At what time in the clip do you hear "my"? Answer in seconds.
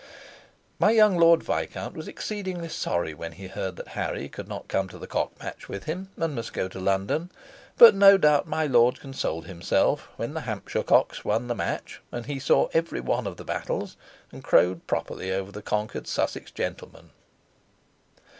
0.79-0.89, 8.47-8.65